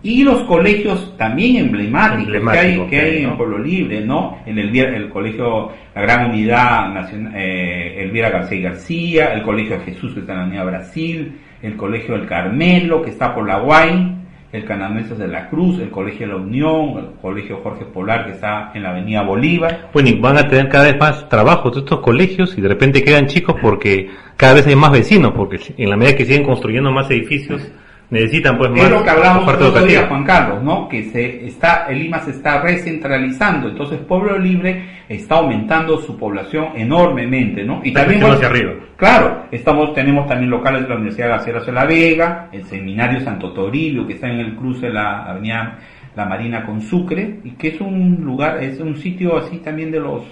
y 0.07 0.23
los 0.23 0.43
colegios 0.43 1.17
también 1.17 1.57
emblemáticos 1.57 2.53
que 2.53 2.57
hay, 2.57 2.79
que 2.87 2.97
hay 2.97 3.23
en 3.25 3.35
Pueblo 3.35 3.59
Libre, 3.59 3.99
¿no? 3.99 4.37
En 4.45 4.57
el, 4.57 4.73
el 4.73 5.09
colegio, 5.09 5.73
la 5.93 6.01
Gran 6.01 6.29
Unidad 6.29 6.93
Nacional, 6.93 7.33
eh, 7.35 8.03
Elvira 8.03 8.29
García 8.29 8.57
y 8.57 8.61
García, 8.61 9.33
el 9.33 9.43
colegio 9.43 9.81
Jesús 9.81 10.13
que 10.13 10.21
está 10.21 10.31
en 10.31 10.39
la 10.39 10.45
Unidad 10.45 10.65
Brasil, 10.65 11.37
el 11.61 11.75
colegio 11.75 12.17
del 12.17 12.25
Carmelo 12.25 13.01
que 13.01 13.09
está 13.09 13.35
por 13.35 13.45
la 13.45 13.59
Guay, 13.59 14.15
el 14.53 14.63
Canameses 14.63 15.17
de 15.17 15.27
la 15.27 15.49
Cruz, 15.49 15.77
el 15.79 15.89
Colegio 15.89 16.25
de 16.25 16.33
la 16.33 16.39
Unión, 16.39 16.97
el 16.99 17.21
Colegio 17.21 17.59
Jorge 17.61 17.83
Polar 17.83 18.27
que 18.27 18.31
está 18.31 18.71
en 18.73 18.83
la 18.83 18.91
Avenida 18.91 19.23
Bolívar. 19.23 19.89
Bueno, 19.91 20.07
y 20.07 20.13
van 20.13 20.37
a 20.37 20.47
tener 20.47 20.69
cada 20.69 20.85
vez 20.85 20.97
más 20.97 21.27
trabajo 21.27 21.69
de 21.69 21.79
estos 21.79 21.99
colegios 21.99 22.57
y 22.57 22.61
de 22.61 22.69
repente 22.69 23.03
quedan 23.03 23.27
chicos 23.27 23.57
porque 23.61 24.09
cada 24.37 24.53
vez 24.53 24.67
hay 24.67 24.77
más 24.77 24.93
vecinos, 24.93 25.33
porque 25.35 25.59
en 25.77 25.89
la 25.89 25.97
medida 25.97 26.15
que 26.15 26.23
siguen 26.23 26.45
construyendo 26.45 26.91
más 26.91 27.11
edificios, 27.11 27.61
necesitan 28.09 28.57
pues 28.57 28.71
más 28.71 28.81
es 28.83 28.89
lo 28.89 29.03
que 29.03 29.09
hablamos 29.09 29.47
el 29.53 29.63
otro 29.63 29.85
día. 29.85 30.07
Juan 30.07 30.23
Carlos, 30.23 30.63
¿no? 30.63 30.87
Que 30.87 31.03
se 31.11 31.45
está, 31.45 31.85
el 31.89 31.99
Lima 31.99 32.19
se 32.19 32.31
está 32.31 32.61
recentralizando, 32.61 33.69
entonces 33.69 33.99
Pueblo 33.99 34.37
Libre 34.37 34.83
está 35.09 35.35
aumentando 35.35 35.97
su 35.99 36.17
población 36.17 36.69
enormemente, 36.75 37.63
¿no? 37.63 37.81
Y 37.83 37.89
Está 37.89 38.01
también 38.05 38.23
hacia 38.23 38.47
arriba. 38.47 38.73
Claro, 38.95 39.45
estamos, 39.51 39.93
tenemos 39.93 40.27
también 40.27 40.49
locales 40.49 40.83
de 40.83 40.89
la 40.89 40.95
Universidad 40.95 41.29
García 41.29 41.53
de 41.59 41.71
la 41.71 41.85
Vega, 41.85 42.49
el 42.51 42.63
Seminario 42.65 43.19
Santo 43.21 43.51
Toribio, 43.51 44.07
que 44.07 44.13
está 44.13 44.27
en 44.29 44.39
el 44.39 44.55
cruce 44.55 44.87
de 44.87 44.93
la 44.93 45.25
Avenida 45.25 45.77
La 46.15 46.25
Marina 46.25 46.65
con 46.65 46.81
Sucre, 46.81 47.39
y 47.43 47.51
que 47.51 47.69
es 47.69 47.81
un 47.81 48.21
lugar, 48.23 48.63
es 48.63 48.79
un 48.79 48.95
sitio 48.97 49.37
así 49.37 49.57
también 49.57 49.91
de 49.91 49.99
los 49.99 50.23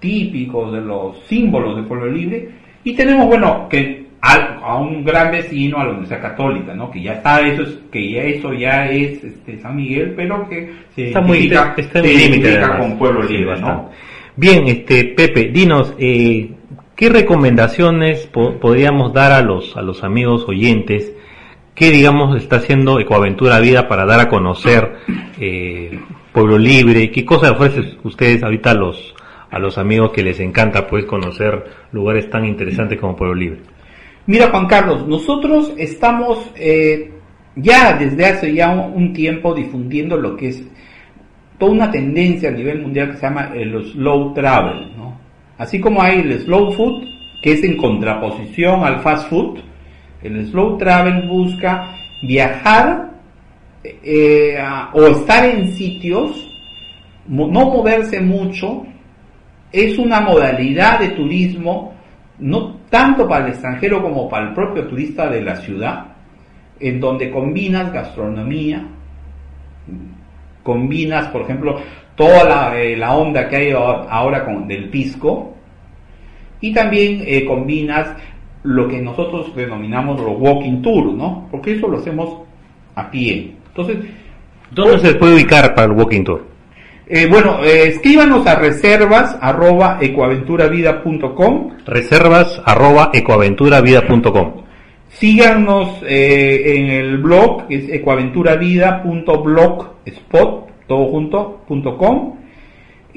típicos, 0.00 0.72
de 0.72 0.80
los 0.80 1.18
símbolos 1.26 1.76
de 1.76 1.82
Pueblo 1.82 2.06
Libre, 2.06 2.48
y 2.84 2.94
tenemos, 2.94 3.26
bueno, 3.26 3.68
que 3.68 4.06
al- 4.20 4.55
a 4.66 4.76
un 4.78 5.04
gran 5.04 5.30
vecino, 5.30 5.78
a 5.78 5.84
la 5.84 5.90
Universidad 5.90 6.22
Católica, 6.22 6.74
¿no? 6.74 6.90
Que 6.90 7.02
ya 7.02 7.12
está, 7.14 7.40
eso 7.40 7.62
es, 7.62 7.78
que 7.92 8.10
ya 8.10 8.22
eso 8.22 8.52
ya 8.52 8.86
es 8.90 9.22
este, 9.22 9.58
San 9.60 9.76
Miguel, 9.76 10.14
pero 10.16 10.48
que 10.48 10.72
se 10.94 11.08
Está 11.08 11.20
muy 11.20 11.38
está 11.76 12.00
límite 12.02 12.60
con 12.78 12.98
Pueblo 12.98 13.22
Libre. 13.22 13.60
¿no? 13.60 13.90
Bien, 14.36 14.66
este 14.66 15.04
Pepe, 15.04 15.50
dinos, 15.52 15.94
eh, 15.98 16.50
¿qué 16.96 17.08
recomendaciones 17.08 18.26
po- 18.26 18.58
podríamos 18.58 19.12
dar 19.12 19.32
a 19.32 19.40
los 19.42 19.76
a 19.76 19.82
los 19.82 20.02
amigos 20.04 20.44
oyentes? 20.48 21.12
¿Qué, 21.74 21.90
digamos, 21.90 22.36
está 22.36 22.56
haciendo 22.56 22.98
Ecoaventura 23.00 23.60
Vida 23.60 23.86
para 23.86 24.04
dar 24.06 24.18
a 24.20 24.28
conocer 24.28 24.94
eh, 25.38 25.98
Pueblo 26.32 26.58
Libre? 26.58 27.10
¿Qué 27.10 27.24
cosas 27.24 27.52
ofrecen 27.52 27.98
ustedes 28.02 28.42
ahorita 28.42 28.70
a 28.72 28.74
los 28.74 29.14
a 29.50 29.58
los 29.58 29.78
amigos 29.78 30.10
que 30.10 30.22
les 30.24 30.40
encanta 30.40 30.86
pues 30.86 31.04
conocer 31.04 31.64
lugares 31.92 32.28
tan 32.28 32.44
interesantes 32.44 32.98
como 32.98 33.14
Pueblo 33.14 33.34
Libre? 33.34 33.60
Mira 34.26 34.50
Juan 34.50 34.66
Carlos, 34.66 35.06
nosotros 35.06 35.72
estamos 35.78 36.50
eh, 36.56 37.12
ya 37.54 37.96
desde 37.96 38.26
hace 38.26 38.52
ya 38.52 38.70
un, 38.70 39.12
tiempo 39.12 39.54
difundiendo 39.54 40.16
lo 40.16 40.36
que 40.36 40.48
es 40.48 40.64
toda 41.58 41.70
una 41.70 41.90
tendencia 41.92 42.48
a 42.48 42.52
nivel 42.52 42.82
mundial 42.82 43.12
que 43.12 43.18
se 43.18 43.22
llama 43.22 43.52
el 43.54 43.92
slow 43.92 44.34
travel, 44.34 44.96
¿no? 44.96 45.16
Así 45.58 45.80
como 45.80 46.02
hay 46.02 46.20
el 46.20 46.40
slow 46.40 46.72
food, 46.72 47.04
que 47.40 47.52
es 47.52 47.62
en 47.62 47.76
contraposición 47.76 48.82
al 48.82 48.98
fast 49.00 49.30
food, 49.30 49.60
el 50.22 50.44
slow 50.48 50.76
travel 50.76 51.28
busca 51.28 51.94
viajar 52.20 53.12
eh, 53.84 54.58
o 54.92 55.06
estar 55.06 55.44
en 55.44 55.72
sitios, 55.76 56.52
no 57.28 57.46
moverse 57.46 58.20
mucho, 58.20 58.84
es 59.70 59.96
una 59.98 60.20
modalidad 60.20 60.98
de 60.98 61.10
turismo 61.10 61.95
no 62.38 62.76
tanto 62.90 63.28
para 63.28 63.46
el 63.46 63.52
extranjero 63.52 64.02
como 64.02 64.28
para 64.28 64.48
el 64.48 64.54
propio 64.54 64.86
turista 64.86 65.28
de 65.28 65.42
la 65.42 65.56
ciudad, 65.56 66.06
en 66.78 67.00
donde 67.00 67.30
combinas 67.30 67.92
gastronomía, 67.92 68.86
combinas, 70.62 71.28
por 71.28 71.42
ejemplo, 71.42 71.80
toda 72.14 72.44
la, 72.44 72.80
eh, 72.80 72.96
la 72.96 73.14
onda 73.14 73.48
que 73.48 73.56
hay 73.56 73.72
ahora 73.72 74.44
con, 74.44 74.66
del 74.68 74.88
pisco, 74.90 75.54
y 76.60 76.72
también 76.72 77.22
eh, 77.26 77.44
combinas 77.44 78.16
lo 78.62 78.88
que 78.88 79.00
nosotros 79.00 79.54
denominamos 79.54 80.20
los 80.20 80.34
walking 80.38 80.82
tours, 80.82 81.14
¿no? 81.14 81.46
Porque 81.50 81.74
eso 81.74 81.86
lo 81.86 81.98
hacemos 81.98 82.42
a 82.94 83.10
pie. 83.10 83.54
Entonces, 83.68 83.98
¿Dónde 84.70 84.98
se 84.98 85.14
puede 85.14 85.34
ubicar 85.34 85.74
para 85.74 85.86
el 85.86 85.92
Walking 85.92 86.24
Tour? 86.24 86.44
Eh, 87.08 87.28
bueno, 87.30 87.62
eh, 87.62 87.86
escríbanos 87.88 88.44
a 88.46 88.56
reservas 88.56 89.36
arroba 89.40 89.98
ecoaventuravida.com 90.00 91.76
Reservas 91.86 92.60
arroba 92.64 93.10
ecoaventuravida.com. 93.12 94.64
Síganos 95.08 96.02
eh, 96.02 96.74
en 96.76 96.86
el 96.86 97.18
blog, 97.18 97.68
que 97.68 97.76
es 97.76 97.88
ecoaventuravida.blogspot, 97.90 100.66
todo 100.88 101.06
junto, 101.06 101.60
punto 101.68 101.96
com. 101.96 102.38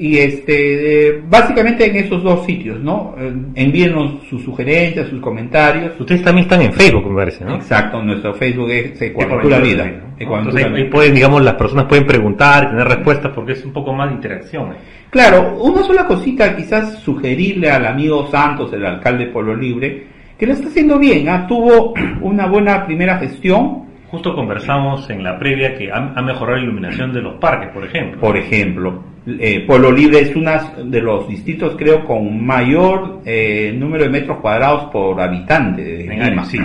Y 0.00 0.16
este, 0.16 1.08
eh, 1.08 1.22
básicamente 1.28 1.84
en 1.84 1.94
esos 1.94 2.22
dos 2.22 2.46
sitios, 2.46 2.80
¿no? 2.80 3.14
Eh, 3.18 3.34
envíenos 3.54 4.22
sus 4.30 4.42
sugerencias, 4.42 5.08
sus 5.08 5.20
comentarios. 5.20 5.92
Ustedes 6.00 6.22
también 6.22 6.44
están 6.44 6.62
en 6.62 6.72
Facebook, 6.72 7.06
me 7.10 7.16
parece, 7.16 7.44
¿no? 7.44 7.56
Exacto, 7.56 8.02
nuestro 8.02 8.32
Facebook 8.32 8.70
es 8.70 9.02
Ecoaventura 9.02 9.58
Vida. 9.58 9.84
Entonces 9.84 10.14
Ecoaventura 10.20 10.64
ahí, 10.64 10.72
ahí 10.72 10.82
Vida. 10.84 10.90
pueden, 10.90 11.14
digamos, 11.14 11.42
las 11.42 11.52
personas 11.52 11.84
pueden 11.84 12.06
preguntar, 12.06 12.70
tener 12.70 12.88
respuestas 12.88 13.30
porque 13.34 13.52
es 13.52 13.62
un 13.62 13.74
poco 13.74 13.92
más 13.92 14.08
de 14.08 14.14
interacción. 14.14 14.72
¿eh? 14.72 14.76
Claro, 15.10 15.58
una 15.62 15.82
sola 15.82 16.06
cosita 16.06 16.56
quizás 16.56 17.00
sugerirle 17.00 17.70
al 17.70 17.84
amigo 17.84 18.26
Santos, 18.28 18.72
el 18.72 18.86
alcalde 18.86 19.26
de 19.26 19.32
Pueblo 19.32 19.54
Libre, 19.54 20.06
que 20.38 20.46
lo 20.46 20.54
está 20.54 20.68
haciendo 20.68 20.98
bien, 20.98 21.28
¿ah? 21.28 21.46
tuvo 21.46 21.92
una 22.22 22.46
buena 22.46 22.86
primera 22.86 23.18
gestión, 23.18 23.90
Justo 24.10 24.34
conversamos 24.34 25.08
en 25.08 25.22
la 25.22 25.38
previa 25.38 25.76
que 25.76 25.88
ha 25.92 26.00
mejorado 26.20 26.56
la 26.56 26.64
iluminación 26.64 27.12
de 27.12 27.22
los 27.22 27.34
parques, 27.34 27.68
por 27.68 27.84
ejemplo. 27.84 28.20
Por 28.20 28.36
ejemplo, 28.36 29.04
eh, 29.26 29.64
Pueblo 29.66 29.92
Libre 29.92 30.20
es 30.20 30.34
uno 30.34 30.52
de 30.84 31.00
los 31.00 31.28
distritos, 31.28 31.74
creo, 31.76 32.04
con 32.04 32.44
mayor 32.44 33.20
eh, 33.24 33.74
número 33.76 34.04
de 34.04 34.10
metros 34.10 34.38
cuadrados 34.38 34.84
por 34.92 35.20
habitante 35.20 35.82
de 35.82 36.04
Lima. 36.04 36.44
sí. 36.44 36.58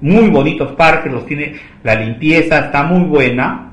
Muy 0.00 0.28
bonitos 0.28 0.72
parques, 0.72 1.10
los 1.12 1.26
tiene, 1.26 1.54
la 1.82 1.96
limpieza 1.96 2.60
está 2.60 2.84
muy 2.84 3.00
buena, 3.08 3.72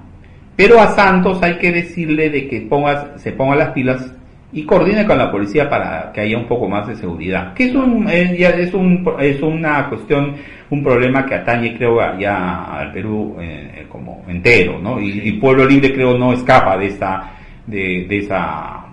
pero 0.55 0.81
a 0.81 0.87
Santos 0.87 1.41
hay 1.43 1.57
que 1.59 1.71
decirle 1.71 2.31
de 2.31 2.47
que 2.47 2.61
pongas, 2.61 3.21
se 3.21 3.31
ponga 3.31 3.55
las 3.55 3.69
pilas 3.69 4.11
y 4.51 4.63
coordine 4.63 5.05
con 5.05 5.17
la 5.19 5.29
policía 5.31 5.69
para 5.69 6.11
que 6.13 6.21
haya 6.21 6.37
un 6.37 6.47
poco 6.47 6.67
más 6.67 6.87
de 6.87 6.95
seguridad. 6.95 7.53
Que 7.53 7.65
es 7.65 7.75
un, 7.75 8.07
ya 8.07 8.49
es 8.49 8.73
un, 8.73 9.05
es 9.19 9.39
una 9.41 9.87
cuestión, 9.87 10.33
un 10.71 10.81
problema 10.83 11.25
que 11.27 11.35
atañe, 11.35 11.75
creo, 11.77 11.99
a- 12.01 12.17
ya 12.17 12.63
al 12.79 12.91
Perú 12.91 13.35
eh, 13.39 13.85
como 13.89 14.23
entero, 14.27 14.79
¿no? 14.81 14.99
Y, 14.99 15.19
y 15.25 15.33
Pueblo 15.33 15.65
Libre, 15.65 15.93
creo, 15.93 16.17
no 16.17 16.33
escapa 16.33 16.75
de 16.77 16.87
esa, 16.87 17.31
de, 17.67 18.05
de 18.07 18.17
esa, 18.17 18.85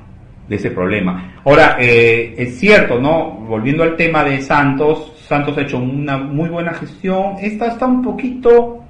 de 0.48 0.56
ese 0.56 0.70
problema. 0.70 1.34
Ahora, 1.44 1.76
eh, 1.80 2.34
es 2.36 2.58
cierto, 2.58 3.00
¿no? 3.00 3.30
Volviendo 3.30 3.82
al 3.82 3.96
tema 3.96 4.24
de 4.24 4.40
Santos, 4.40 5.12
Santos 5.26 5.56
ha 5.58 5.62
hecho 5.62 5.78
una 5.78 6.18
muy 6.18 6.48
buena 6.48 6.72
gestión. 6.74 7.36
Esta 7.40 7.68
está 7.68 7.86
un 7.86 8.02
poquito 8.02 8.84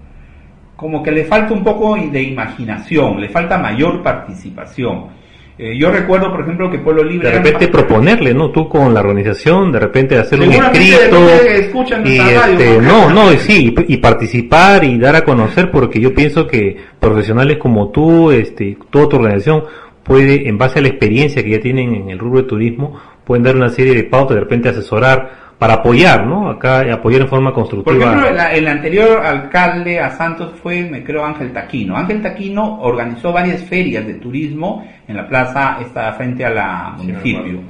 como 0.77 1.03
que 1.03 1.13
le 1.13 1.25
falta 1.25 1.55
un 1.55 1.63
poco 1.63 1.95
de 1.97 2.23
imaginación, 2.23 3.21
le 3.21 3.29
falta 3.29 3.57
mayor 3.59 4.03
participación. 4.03 5.22
Eh, 5.59 5.77
yo 5.79 5.91
recuerdo, 5.91 6.31
por 6.31 6.41
ejemplo, 6.41 6.71
que 6.71 6.79
Pueblo 6.79 7.05
Libre... 7.05 7.29
De 7.29 7.35
era- 7.35 7.43
repente 7.45 7.69
proponerle, 7.69 8.33
¿no? 8.33 8.51
Tú 8.51 8.69
con 8.69 8.95
la 8.95 9.01
organización, 9.01 9.71
de 9.71 9.81
repente 9.81 10.17
hacer 10.17 10.41
un 10.41 10.51
escrito. 10.51 11.29
escuchan 11.29 12.07
Y 12.07 12.17
nuestra 12.17 12.41
radio, 12.41 12.59
este, 12.59 12.81
¿no? 12.81 13.09
no, 13.11 13.15
no, 13.27 13.33
y 13.33 13.37
sí, 13.39 13.75
y, 13.87 13.95
y 13.95 13.97
participar 13.99 14.83
y 14.85 14.99
dar 14.99 15.15
a 15.17 15.25
conocer, 15.25 15.71
porque 15.71 16.01
yo 16.01 16.15
pienso 16.15 16.47
que 16.47 16.77
profesionales 16.99 17.59
como 17.59 17.91
tú, 17.91 18.31
este, 18.31 18.79
toda 18.91 19.09
tu 19.09 19.17
organización, 19.17 19.65
puede, 20.03 20.49
en 20.49 20.57
base 20.59 20.79
a 20.79 20.83
la 20.83 20.89
experiencia 20.89 21.43
que 21.45 21.51
ya 21.51 21.61
tienen 21.61 21.95
en 21.95 22.11
el 22.11 22.19
rubro 22.19 22.43
de 22.43 22.49
turismo, 22.49 22.99
pueden 23.25 23.45
dar 23.45 23.55
una 23.55 23.69
serie 23.69 23.95
de 23.95 24.05
pautas, 24.05 24.35
de 24.37 24.41
repente 24.41 24.69
asesorar 24.71 25.42
para 25.63 25.75
apoyar, 25.75 26.27
¿no? 26.27 26.51
Acá 26.51 26.81
apoyar 26.93 27.21
en 27.21 27.29
forma 27.29 27.51
Por 27.55 27.61
constructiva. 27.63 28.05
ejemplo, 28.07 28.29
el, 28.29 28.57
el 28.59 28.67
anterior 28.67 29.25
alcalde 29.25 30.01
a 30.01 30.11
Santos 30.11 30.55
fue, 30.61 30.83
me 30.83 31.05
creo, 31.05 31.25
Ángel 31.25 31.53
Taquino. 31.53 31.97
Ángel 31.97 32.21
Taquino 32.21 32.81
organizó 32.81 33.33
varias 33.33 33.63
ferias 33.63 34.05
de 34.05 34.15
turismo 34.15 34.85
en 35.07 35.17
la 35.17 35.29
plaza 35.29 35.79
esta 35.81 36.13
frente 36.15 36.45
a 36.45 36.51
la 36.51 36.95
Sí, 36.99 37.07
municipio. 37.07 37.61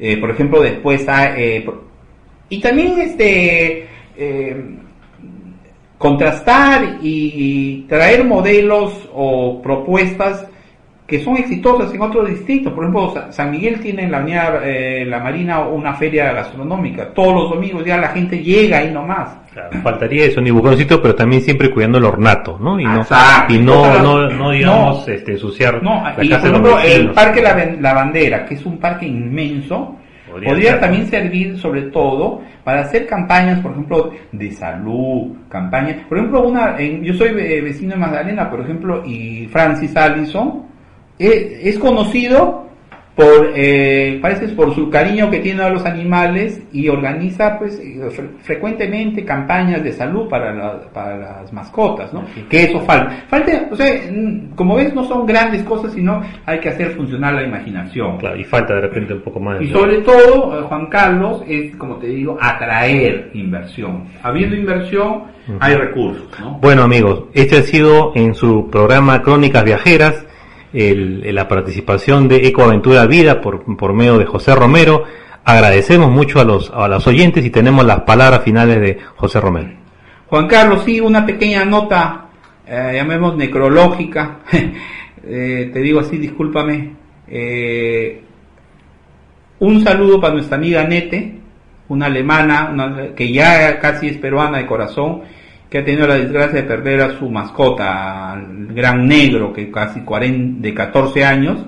Eh, 0.00 0.16
por 0.16 0.30
ejemplo, 0.32 0.60
después 0.60 1.06
eh, 1.08 1.62
por- 1.64 1.84
y 2.48 2.60
también 2.60 2.98
este 2.98 3.86
eh, 4.16 4.64
contrastar 5.98 6.98
y 7.00 7.82
traer 7.88 8.24
modelos 8.24 9.08
o 9.14 9.62
propuestas 9.62 10.46
que 11.06 11.20
son 11.22 11.36
exitosas 11.36 11.92
en 11.94 12.00
otros 12.00 12.28
distritos. 12.28 12.72
Por 12.72 12.84
ejemplo, 12.84 13.12
Sa- 13.14 13.30
San 13.32 13.50
Miguel 13.52 13.80
tiene 13.80 14.02
en 14.04 14.10
la 14.12 14.18
avenida 14.18 14.60
eh, 14.64 15.04
La 15.06 15.20
Marina 15.20 15.60
una 15.60 15.94
feria 15.94 16.32
gastronómica. 16.32 17.10
Todos 17.14 17.34
los 17.34 17.50
domingos 17.50 17.84
ya 17.84 17.96
la 17.98 18.08
gente 18.08 18.42
llega 18.42 18.78
ahí 18.78 18.90
nomás. 18.92 19.36
Claro, 19.52 19.70
faltaría 19.82 20.26
eso, 20.26 20.40
ni 20.40 20.50
buscar 20.50 20.72
un 20.72 20.78
sitio, 20.78 21.00
pero 21.00 21.14
también 21.14 21.40
siempre 21.42 21.70
cuidando 21.70 21.96
el 21.98 22.04
ornato, 22.04 22.58
¿no? 22.60 22.78
Y 22.80 22.84
no, 22.84 23.00
Exacto. 23.02 23.54
y 23.54 23.58
no, 23.58 23.80
Otra- 23.82 24.02
no, 24.02 24.28
no 24.30 24.50
digamos, 24.50 25.06
no. 25.08 25.14
este, 25.14 25.32
ensuciar 25.32 25.82
No, 25.82 26.02
la 26.16 26.22
y 26.24 26.28
casa 26.28 26.50
por 26.50 26.62
de 26.62 26.68
ejemplo, 26.68 26.78
el. 26.80 27.10
Parque 27.12 27.40
la, 27.42 27.54
La 27.80 27.94
Bandera, 27.94 28.44
que 28.44 28.54
es 28.54 28.66
un 28.66 28.78
parque 28.78 29.06
inmenso, 29.06 29.96
Podría 30.44 30.78
también 30.78 31.06
servir 31.06 31.56
sobre 31.56 31.82
todo 31.82 32.42
para 32.62 32.82
hacer 32.82 33.06
campañas, 33.06 33.60
por 33.60 33.70
ejemplo, 33.72 34.10
de 34.32 34.50
salud, 34.50 35.28
campañas. 35.48 35.96
Por 36.06 36.18
ejemplo, 36.18 36.42
una, 36.46 36.76
en- 36.78 37.02
yo 37.02 37.14
soy 37.14 37.28
eh, 37.28 37.62
vecino 37.62 37.92
de 37.94 38.00
Magdalena, 38.00 38.50
por 38.50 38.60
ejemplo, 38.60 39.02
y 39.06 39.46
Francis 39.50 39.96
Allison 39.96 40.64
es 41.18 41.78
conocido 41.78 42.64
por, 43.14 43.50
eh, 43.54 44.18
parece 44.20 44.48
por 44.48 44.74
su 44.74 44.90
cariño 44.90 45.30
que 45.30 45.38
tiene 45.38 45.62
a 45.62 45.70
los 45.70 45.86
animales 45.86 46.60
y 46.70 46.90
organiza 46.90 47.58
pues 47.58 47.78
eh, 47.80 47.98
fre- 48.10 48.28
frecuentemente 48.42 49.24
campañas 49.24 49.82
de 49.82 49.90
salud 49.94 50.28
para, 50.28 50.52
la- 50.52 50.80
para 50.92 51.16
las 51.16 51.50
mascotas, 51.50 52.12
¿no? 52.12 52.26
Que 52.50 52.64
eso 52.64 52.78
falta. 52.80 53.24
Falta, 53.28 53.68
o 53.70 53.74
sea, 53.74 53.90
como 54.54 54.74
ves, 54.76 54.92
no 54.92 55.02
son 55.04 55.24
grandes 55.24 55.62
cosas, 55.62 55.94
sino 55.94 56.22
hay 56.44 56.60
que 56.60 56.68
hacer 56.68 56.90
funcionar 56.90 57.32
la 57.32 57.44
imaginación. 57.44 58.18
Claro, 58.18 58.36
y 58.38 58.44
falta 58.44 58.74
de 58.74 58.82
repente 58.82 59.14
un 59.14 59.22
poco 59.22 59.40
más. 59.40 59.62
Y 59.62 59.68
sobre 59.70 59.96
todo, 60.02 60.58
eh, 60.60 60.62
Juan 60.68 60.84
Carlos, 60.88 61.42
es, 61.48 61.74
como 61.76 61.96
te 61.96 62.08
digo, 62.08 62.36
atraer 62.38 63.30
inversión. 63.32 64.04
Habiendo 64.22 64.56
inversión, 64.56 65.22
hay 65.60 65.74
recursos, 65.74 66.28
¿no? 66.38 66.58
Bueno 66.60 66.82
amigos, 66.82 67.22
este 67.32 67.56
ha 67.56 67.62
sido 67.62 68.12
en 68.14 68.34
su 68.34 68.68
programa 68.68 69.22
Crónicas 69.22 69.64
Viajeras, 69.64 70.25
la 70.72 71.48
participación 71.48 72.28
de 72.28 72.46
Ecoaventura 72.46 73.06
Vida 73.06 73.40
por, 73.40 73.76
por 73.76 73.92
medio 73.92 74.18
de 74.18 74.26
José 74.26 74.54
Romero. 74.54 75.04
Agradecemos 75.44 76.10
mucho 76.10 76.40
a 76.40 76.44
los, 76.44 76.70
a 76.74 76.88
los 76.88 77.06
oyentes 77.06 77.44
y 77.44 77.50
tenemos 77.50 77.84
las 77.84 78.00
palabras 78.00 78.42
finales 78.42 78.80
de 78.80 78.98
José 79.16 79.40
Romero. 79.40 79.70
Juan 80.26 80.48
Carlos, 80.48 80.82
sí, 80.84 81.00
una 81.00 81.24
pequeña 81.24 81.64
nota, 81.64 82.26
eh, 82.66 82.92
llamemos 82.96 83.36
necrológica, 83.36 84.38
Eh, 85.28 85.70
te 85.72 85.80
digo 85.80 86.00
así, 86.00 86.18
discúlpame. 86.18 86.92
Eh, 87.28 88.22
un 89.58 89.82
saludo 89.82 90.20
para 90.20 90.34
nuestra 90.34 90.56
amiga 90.56 90.84
Nete, 90.84 91.34
una 91.88 92.06
alemana, 92.06 93.12
que 93.16 93.32
ya 93.32 93.80
casi 93.80 94.08
es 94.08 94.18
peruana 94.18 94.58
de 94.58 94.66
corazón, 94.66 95.22
que 95.70 95.78
ha 95.78 95.84
tenido 95.84 96.06
la 96.06 96.14
desgracia 96.14 96.62
de 96.62 96.68
perder 96.68 97.00
a 97.00 97.18
su 97.18 97.28
mascota, 97.28 98.32
al 98.32 98.68
gran 98.68 99.06
negro, 99.06 99.52
que 99.52 99.70
casi 99.70 100.00
40, 100.00 100.60
de 100.60 100.74
14 100.74 101.24
años, 101.24 101.64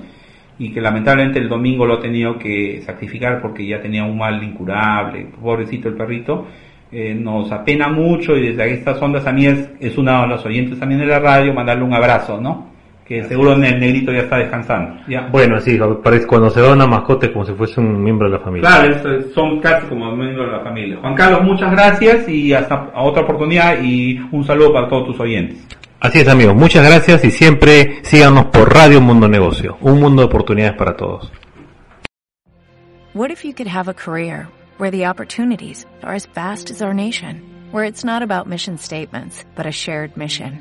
y 0.58 0.72
que 0.72 0.80
lamentablemente 0.80 1.38
el 1.38 1.48
domingo 1.48 1.86
lo 1.86 1.94
ha 1.94 2.00
tenido 2.00 2.38
que 2.38 2.82
sacrificar 2.84 3.40
porque 3.40 3.66
ya 3.66 3.80
tenía 3.80 4.04
un 4.04 4.18
mal 4.18 4.42
incurable, 4.42 5.26
pobrecito 5.40 5.88
el 5.88 5.94
perrito. 5.94 6.46
Eh, 6.90 7.14
nos 7.14 7.52
apena 7.52 7.88
mucho 7.88 8.34
y 8.36 8.48
desde 8.48 8.72
estas 8.72 9.00
ondas 9.02 9.26
amigas 9.26 9.68
es 9.78 9.98
una 9.98 10.22
de 10.22 10.28
los 10.28 10.44
oyentes 10.46 10.78
también 10.78 11.00
de 11.00 11.06
la 11.06 11.18
radio, 11.18 11.52
mandarle 11.52 11.84
un 11.84 11.92
abrazo, 11.92 12.40
¿no? 12.40 12.77
Que 13.08 13.24
seguro 13.24 13.54
el 13.54 13.60
negrito 13.60 14.12
ya 14.12 14.18
está 14.20 14.36
descansando. 14.36 15.00
Ya. 15.08 15.28
Bueno, 15.32 15.58
sí, 15.60 15.78
parece 16.04 16.26
cuando 16.26 16.50
se 16.50 16.60
da 16.60 16.74
una 16.74 16.86
mascota 16.86 17.24
es 17.24 17.32
como 17.32 17.46
si 17.46 17.54
fuese 17.54 17.80
un 17.80 18.02
miembro 18.04 18.28
de 18.30 18.36
la 18.36 18.44
familia. 18.44 18.68
Claro, 18.68 18.94
es- 19.18 19.32
son 19.32 19.60
casi 19.60 19.86
como 19.86 20.14
miembros 20.14 20.46
de 20.46 20.52
la 20.58 20.62
familia. 20.62 20.98
Juan 21.00 21.14
Carlos, 21.14 21.42
muchas 21.42 21.70
gracias 21.72 22.28
y 22.28 22.52
hasta 22.52 22.90
otra 22.94 23.22
oportunidad 23.22 23.82
y 23.82 24.20
un 24.30 24.44
saludo 24.44 24.74
para 24.74 24.88
todos 24.90 25.06
tus 25.06 25.20
oyentes. 25.20 25.66
Así 26.00 26.18
es 26.20 26.28
amigos, 26.28 26.54
muchas 26.54 26.86
gracias 26.86 27.24
y 27.24 27.30
siempre 27.30 27.98
síganos 28.02 28.44
por 28.46 28.72
Radio 28.72 29.00
Mundo 29.00 29.26
Negocio, 29.26 29.78
un 29.80 29.98
mundo 30.00 30.20
de 30.22 30.26
oportunidades 30.26 30.76
para 30.76 30.94
todos. 30.94 31.32
What 33.14 33.30
if 33.30 33.42
you 33.42 33.52
could 33.54 33.68
have 33.68 33.88
a 33.90 33.94
career 33.94 34.48
where 34.78 34.90
the 34.90 35.06
opportunities 35.08 35.86
are 36.02 36.14
as 36.14 36.28
vast 36.34 36.70
as 36.70 36.82
our 36.82 36.94
nation, 36.94 37.42
where 37.72 37.88
it's 37.88 38.04
not 38.04 38.22
about 38.22 38.46
mission 38.46 38.76
statements, 38.78 39.44
but 39.56 39.66
a 39.66 39.72
shared 39.72 40.14
mission? 40.16 40.60